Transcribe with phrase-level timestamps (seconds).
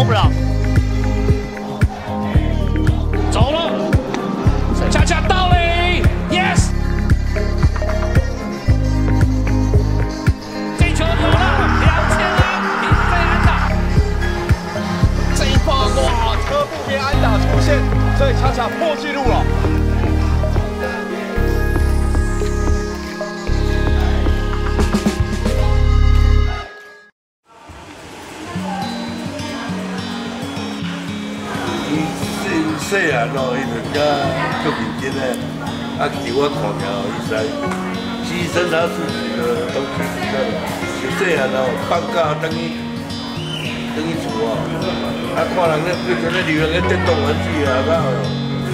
[0.00, 0.30] 活不了。
[3.30, 3.70] 走了，
[4.90, 5.56] 恰恰到了
[6.30, 6.70] ，yes。
[10.78, 11.38] 这球有了，
[11.82, 11.86] 两
[12.16, 12.40] 千安，
[12.80, 13.48] 平飞安打。
[15.34, 17.76] 这一发哇，车不别安打出现，
[18.16, 19.39] 所以恰恰破纪录了。
[32.90, 34.02] 细汉咯，伊就较
[34.66, 35.38] 足认真诶，
[35.94, 37.38] 啊，叫我看起来，伊使
[38.26, 40.58] 牺牲他自己的东西，知道无？
[40.98, 42.74] 就细汉咯，放假等于
[43.94, 44.58] 等于厝哦，
[45.38, 48.10] 啊，看人咧变成咧流浪咧电动玩具啊，然后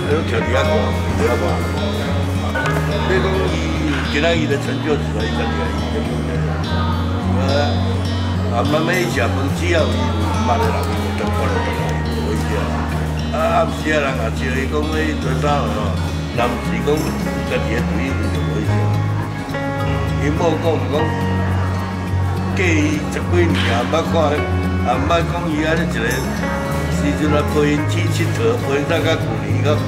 [0.08, 0.72] 都徛伫遐看，
[1.12, 1.44] 不要怕。
[3.12, 6.32] 你讲伊今仔伊的成就，是伊家己啊，伊根本
[7.44, 7.52] 啊，
[8.56, 9.28] 啊，慢慢伊食饭，
[9.60, 10.00] 只要伊
[10.48, 12.40] 捌个人，伊就当看了得来，无伊
[13.32, 13.64] 啊。
[13.64, 15.80] 暗时啊，人也招伊讲咧做啥个咯？
[16.36, 16.88] 若毋是讲
[17.48, 18.70] 家己个队员就袂少。
[20.20, 20.94] 因某讲毋讲，
[22.56, 26.04] 过伊十几年也毋捌看，也毋捌讲伊安尼一个
[26.96, 29.82] 时阵啊陪因去佚佗，陪因上较旧年较陪，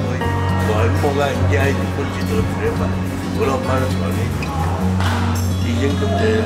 [0.65, 2.81] 大因某甲因囝伊日本佚佗一礼拜，
[3.37, 4.19] 无拢毋捌带你。
[5.69, 6.43] 已经咁济啊！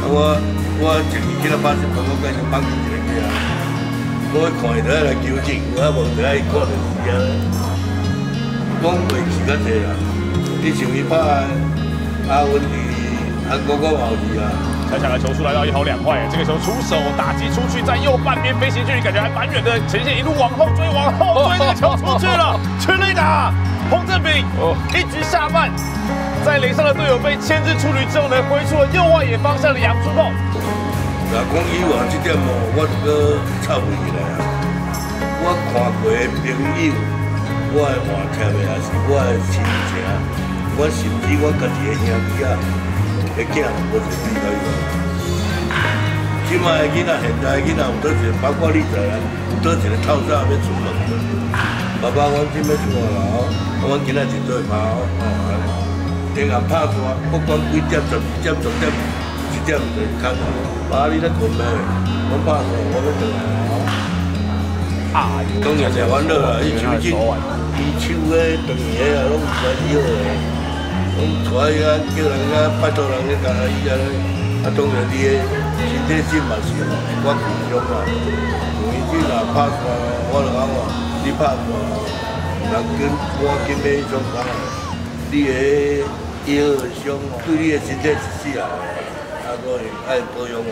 [0.00, 0.40] 啊我
[0.80, 3.59] 我前年去了八十分，我赶紧放一个去啊。
[4.32, 6.62] 我看伊在来纠正，我还无在伊看
[7.02, 7.18] 电视
[7.58, 7.66] 啊。
[8.78, 9.90] 讲袂去较济啦，
[10.62, 11.18] 你像伊拍
[12.30, 12.78] 阿文迪、
[13.50, 14.46] 阿国国毛迪啊。
[14.90, 23.52] 恰恰的球出来到一好两坏，这个球出手打击出去，在右半边飞行距离感觉还蛮远的，呈现一路往后追，往后追，这个球出去了， 全力打。
[23.90, 24.46] 洪正炳
[24.94, 25.70] 一局下半，
[26.44, 30.30] 在垒上的队友被牵制出局之后呢，挥出了右外野方向的阳春炮。
[31.30, 34.42] 若讲以往这点哦，我这个插回来啊，
[35.46, 36.90] 我看过的朋友，
[37.70, 39.94] 我的话听的也是我的亲情，
[40.74, 42.58] 我甚至我家己的兄弟啊，
[43.38, 44.66] 的囝我是比较有。
[46.50, 49.14] 即卖的囡仔，现在的囡仔有倒一个，包括你在内，
[49.54, 51.14] 有倒一个透早要出门的。
[52.02, 53.46] 爸爸，我今要出门了哦，
[53.86, 55.22] 我今仔日对跑哦，
[56.34, 59.19] 天暗拍拖，不管几点，十二点，十点。
[59.66, 60.42] 点就看到，
[60.90, 61.62] 爸你在困咩？
[62.32, 63.36] 我怕我我要回来
[63.70, 63.74] 哦。
[65.10, 70.06] 啊，当然是欢乐啦，伊手机，伊手咧断个啊，拢唔知晓个，
[71.18, 73.92] 拢带伊啊叫人家拜托人家甲伊啊，
[74.62, 75.34] 啊当然你个
[75.74, 76.70] 身体性嘛是
[77.22, 78.06] 我故乡嘛，
[78.86, 79.82] 因为你若拍拖，
[80.30, 80.86] 我就讲话，
[81.24, 81.74] 你拍拖，
[82.70, 83.10] 人跟
[83.42, 84.38] 我跟你相共，
[85.32, 85.50] 你个
[86.46, 88.62] 腰伤，对你个身体是死啊。
[90.08, 90.64] 爱保养哦。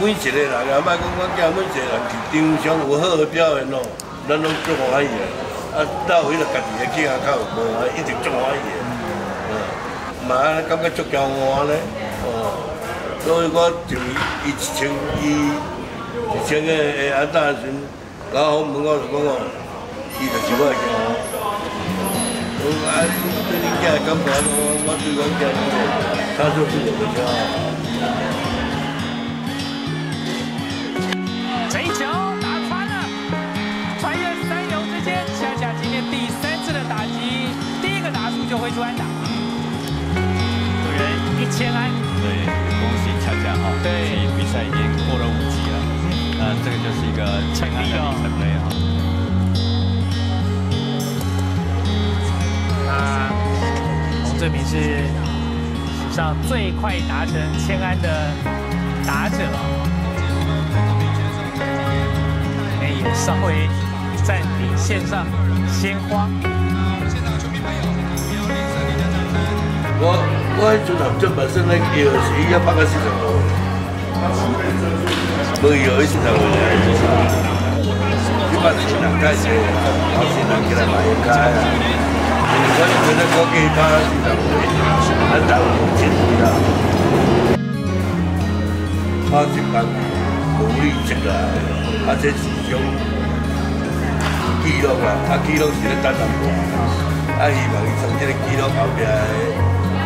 [0.00, 1.92] 每一个人啊，莫讲我囝，每一个人
[2.32, 2.32] 去
[2.64, 3.80] 场上有好的表现哦，
[4.28, 5.22] 咱拢足欢喜的。
[5.72, 8.78] 啊，到迄个家己的囝仔较有无啊，一直足欢喜的。
[9.48, 11.72] 嗯，嘛安尼感觉足骄傲呢。
[12.24, 12.28] 哦，
[13.24, 13.96] 所以我就
[14.44, 14.90] 一千
[15.22, 15.24] 伊
[16.32, 17.62] 一千个诶安大时，
[18.32, 19.40] 然后问我就讲哦，
[20.20, 21.11] 伊就是我的囝仔。
[26.34, 27.30] 他就是我的骄傲。
[31.68, 32.00] 这一球
[32.40, 32.94] 打穿了，
[34.00, 37.50] 穿越三游之间，恰恰今天第三次的打击，
[37.82, 39.04] 第一个打出就挥出安打，
[40.14, 41.02] 个人
[41.38, 41.90] 一千安。
[42.22, 42.46] 对，
[42.80, 43.70] 恭喜恰恰哈！
[43.82, 45.74] 对，比赛已经过了五级了，
[46.38, 47.20] 那这个就是一个
[47.54, 49.01] 千安的里程碑哈。
[54.42, 54.74] 洪正明是。
[56.10, 58.08] 上最快达成千安的
[59.06, 59.36] 打者，
[62.80, 63.68] 哎，也稍微
[64.24, 65.24] 暂停线上
[65.70, 66.28] 鲜花。
[70.04, 70.18] 我
[70.58, 73.24] 我迄阵啊，这本身那个有是一百个市场哦，
[75.62, 76.42] 没有一市场哦，
[78.50, 79.48] 一般市场开些，
[80.18, 81.62] 老市场给他买开啊，
[82.32, 84.26] 你看现在高给他市场。
[85.32, 86.00] 咱台湾有钱
[86.42, 86.44] 啦，
[89.30, 89.74] 拍一班
[90.58, 91.26] 努力一个，
[92.06, 92.72] 啊，这是种
[94.62, 99.00] 记录啊，啊，记录是咧等人看，啊，希望伊从这个记录后边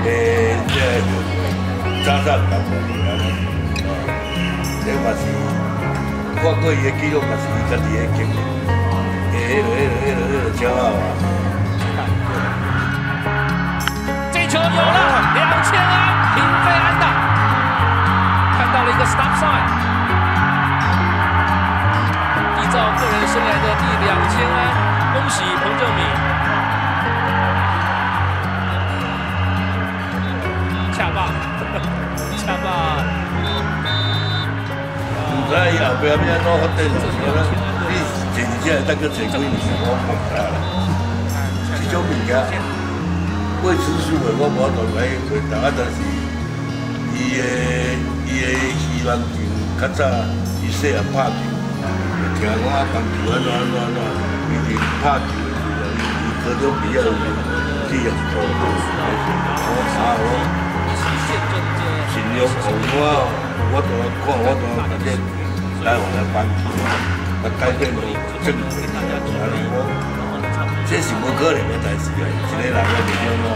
[0.05, 0.09] 诶，
[0.69, 1.11] 这个
[2.05, 2.71] 早早当官
[3.03, 3.11] 啊，
[4.85, 5.21] 这嘛是
[6.41, 8.33] 看过伊诶记录，嘛是伊家己诶经历，
[9.35, 10.23] 诶，迄个、
[10.55, 10.71] 迄个、
[14.75, 14.99] 有了
[15.35, 15.95] 两千安，
[16.35, 17.05] 平飞安打，
[18.57, 19.67] 看到了一个 stop sign。
[23.27, 24.57] 生涯的第两千安，
[25.13, 26.01] 恭喜彭正敏。
[30.93, 31.19] 恰棒，
[32.39, 32.67] 恰棒。
[35.33, 36.79] 唔知伊后边要安怎发展，
[37.89, 37.91] 你
[38.35, 39.41] 前一阵等个几几年
[39.81, 39.87] 我
[42.07, 42.37] 唔知啦。
[43.67, 45.99] 这种物件未知数的我无法度来回答，但是
[47.19, 47.43] 伊的
[48.23, 48.47] 伊的
[48.79, 49.43] 希望就
[49.75, 50.07] 较早
[50.63, 51.43] 伊细汉拍球，
[51.83, 53.99] 就听讲啊棒球安怎安安怎，
[54.47, 57.27] 伊是拍球，伊高中毕业的时候，
[57.91, 58.63] 这样做，我
[59.91, 60.23] 啥我
[62.15, 63.03] 尽量让我
[63.73, 63.91] 我都
[64.23, 65.19] 看我都改变，
[65.83, 66.71] 来我来棒球，
[67.43, 67.99] 来改变我
[68.45, 68.95] 正轨，安
[69.51, 70.16] 尼我。
[70.89, 72.23] 这是无可能的代志啊！
[72.23, 73.49] 一个人的力量哦，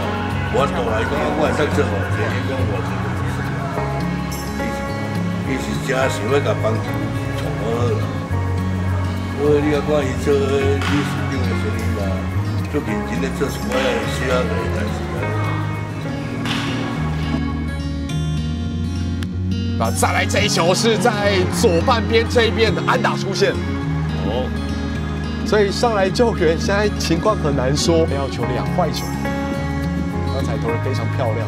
[0.53, 3.07] 我倒来讲，我会使做哦，这影响我这个。
[4.59, 4.75] 伊是，
[5.47, 6.91] 伊是真想要甲棒球
[7.39, 8.03] 创好啦。
[9.39, 11.99] 我你看看伊做理事长的时阵嘛，
[12.69, 13.63] 做认真的做什么
[14.11, 15.23] 需要的代志啊。
[19.79, 23.53] 那再来这一球是在左半边这一边的安打出现。
[24.25, 24.51] 哦。
[25.51, 28.07] 所以上来救援，现在情况很难说。
[28.15, 29.03] 要求两坏球，
[30.33, 31.45] 刚才投的非常漂亮。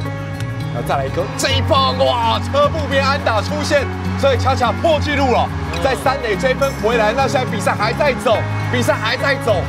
[0.76, 2.38] 那再来一个这一棒，哇！
[2.38, 3.88] 车步边安打出现，
[4.20, 5.48] 所以恰恰破纪录了，
[5.82, 7.14] 在三垒这一分回来。
[7.16, 8.36] 那现在比赛还在走，
[8.74, 9.62] 比赛还在走。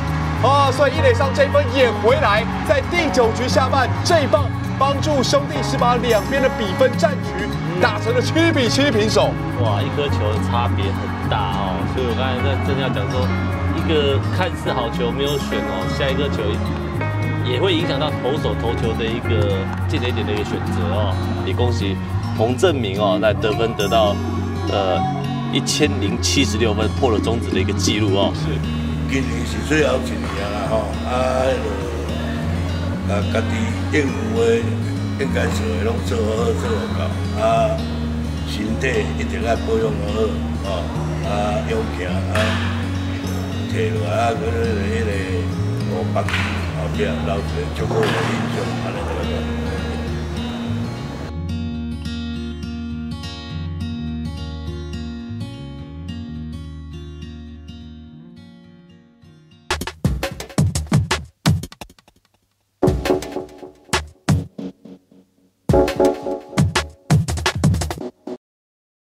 [0.43, 7.47] 哦，所以一垒上这一分也回来，在第九局下半这一棒帮助兄弟是把两边的比分战局
[7.81, 9.31] 打成了七比七平手。
[9.61, 13.27] 哇，一颗球的差别很大哦，所以我刚才在正要讲说。
[13.75, 16.41] 一个看似好球没有选哦，下一个球
[17.45, 19.53] 也会影响到投手投球的一个
[19.87, 21.13] 进点点的一个选择哦。
[21.45, 21.95] 也恭喜
[22.35, 24.15] 彭政闵哦，那得分得到
[24.71, 24.97] 呃
[25.53, 28.33] 一千零七十六分，破了中职的一个记录哦。
[28.33, 28.57] 是，
[29.11, 31.13] 今年是最后一年了哈，啊，
[33.11, 33.53] 啊，家己
[33.93, 34.63] 应有的
[35.17, 36.99] 应该做的拢做好做好，
[37.39, 37.77] 啊，
[38.49, 40.03] 身体一定要保养好
[40.65, 40.69] 哦，
[41.23, 42.35] 啊，勇健啊。
[43.71, 44.59] 下落啊，嗰个
[44.91, 45.09] 迄个，
[45.91, 46.27] 我帮后
[46.97, 48.09] 边老师足够有印
[48.53, 48.97] 象，安尼
[49.49, 49.54] 个。